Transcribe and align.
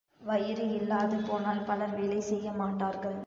வயிறு 0.21 0.65
இல்லாது 0.71 1.17
போனால் 1.19 1.61
பலர் 1.63 1.93
வேலை 1.93 2.19
செய்யமாட்டார்கள். 2.29 3.19